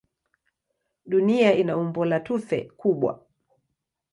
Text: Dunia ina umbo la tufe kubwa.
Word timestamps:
Dunia 1.05 1.53
ina 1.53 1.77
umbo 1.77 2.05
la 2.05 2.19
tufe 2.19 2.59
kubwa. 2.77 3.19